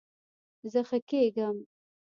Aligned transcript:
زه 0.71 0.81
ښه 0.87 0.97
کیږم 1.09 1.57